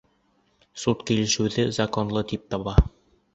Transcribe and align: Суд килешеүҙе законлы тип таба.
Суд 0.83 1.03
килешеүҙе 1.09 1.67
законлы 1.79 2.25
тип 2.33 2.49
таба. 2.55 2.75